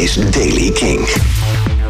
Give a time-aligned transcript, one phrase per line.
[0.00, 1.08] is Daily King.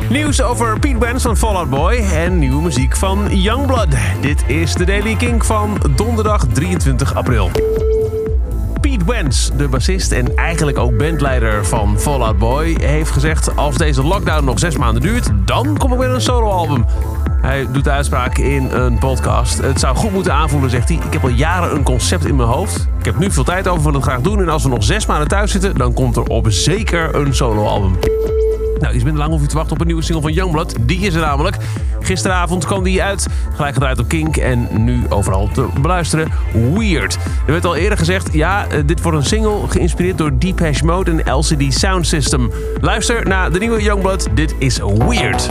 [0.09, 3.89] Nieuws over Pete Wentz van Fall Out Boy en nieuwe muziek van Youngblood.
[4.21, 7.51] Dit is de Daily King van donderdag 23 april.
[8.81, 13.77] Pete Wentz, de bassist en eigenlijk ook bandleider van Fall Out Boy, heeft gezegd: als
[13.77, 16.85] deze lockdown nog zes maanden duurt, dan kom ik met een soloalbum.
[17.41, 19.59] Hij doet de uitspraak in een podcast.
[19.59, 20.99] Het zou goed moeten aanvoelen, zegt hij.
[21.07, 22.89] Ik heb al jaren een concept in mijn hoofd.
[22.99, 24.41] Ik heb nu veel tijd over, wil het graag doen.
[24.41, 27.99] En als we nog zes maanden thuis zitten, dan komt er op zeker een soloalbum.
[28.81, 30.77] Nou, iets minder lang hoef je te wachten op een nieuwe single van Youngblood.
[30.81, 31.57] Die is er namelijk.
[32.01, 36.29] Gisteravond kwam die uit, gelijk gedraaid op Kink en nu overal te beluisteren.
[36.75, 37.15] Weird.
[37.47, 41.11] Er werd al eerder gezegd, ja, eh, dit wordt een single geïnspireerd door Depeche Mode
[41.11, 42.51] en LCD Sound System.
[42.81, 44.29] Luister naar de nieuwe Youngblood.
[44.35, 45.51] Dit is Weird.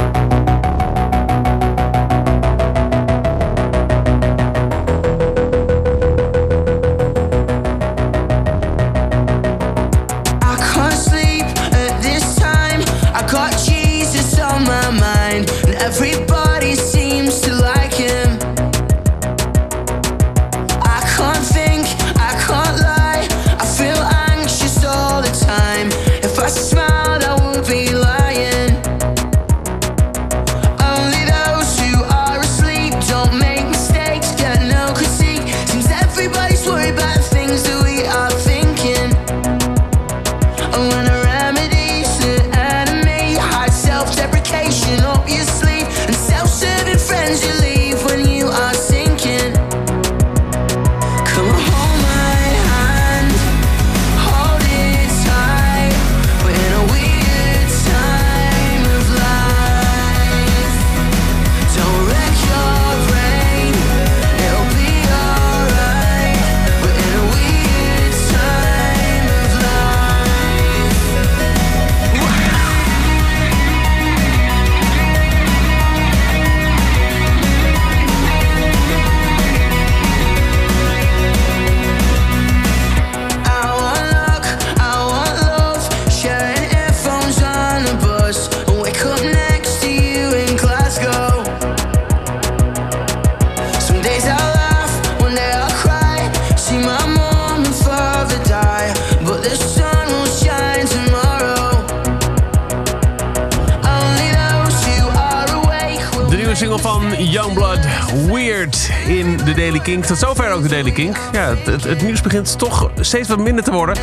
[106.60, 107.80] Single van Youngblood,
[108.28, 110.06] Weird, in de Daily Kink.
[110.06, 111.18] Tot zover ook de Daily Kink.
[111.32, 113.98] Ja, het, nieuws begint toch steeds wat minder te worden.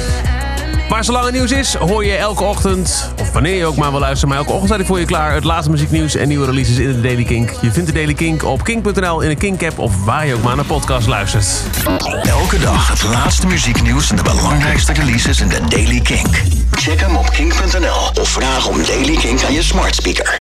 [0.88, 4.00] Maar zolang het nieuws is, hoor je elke ochtend, of wanneer je ook maar wil
[4.00, 5.32] luisteren, maar elke ochtend ik voor je klaar.
[5.32, 7.50] Het laatste muzieknieuws en nieuwe releases in de Daily Kink.
[7.60, 10.56] Je vindt de Daily Kink op kink.nl, in de Kink-app of waar je ook maar
[10.56, 11.46] naar podcast luistert.
[12.22, 16.28] Elke dag het laatste muzieknieuws en de belangrijkste releases in de Daily King.
[16.70, 20.34] Check hem op kink.nl of vraag om Daily King aan je smart speaker.